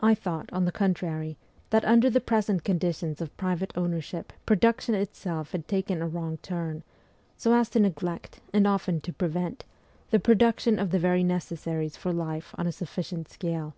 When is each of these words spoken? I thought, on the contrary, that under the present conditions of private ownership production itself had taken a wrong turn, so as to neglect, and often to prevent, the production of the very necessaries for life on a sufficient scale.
I 0.00 0.16
thought, 0.16 0.52
on 0.52 0.64
the 0.64 0.72
contrary, 0.72 1.36
that 1.70 1.84
under 1.84 2.10
the 2.10 2.20
present 2.20 2.64
conditions 2.64 3.20
of 3.20 3.36
private 3.36 3.72
ownership 3.76 4.32
production 4.44 4.96
itself 4.96 5.52
had 5.52 5.68
taken 5.68 6.02
a 6.02 6.08
wrong 6.08 6.38
turn, 6.38 6.82
so 7.36 7.54
as 7.54 7.68
to 7.68 7.78
neglect, 7.78 8.40
and 8.52 8.66
often 8.66 9.00
to 9.02 9.12
prevent, 9.12 9.64
the 10.10 10.18
production 10.18 10.76
of 10.80 10.90
the 10.90 10.98
very 10.98 11.22
necessaries 11.22 11.96
for 11.96 12.12
life 12.12 12.52
on 12.58 12.66
a 12.66 12.72
sufficient 12.72 13.28
scale. 13.28 13.74